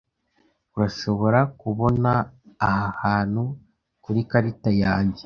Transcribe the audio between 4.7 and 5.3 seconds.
yanjye?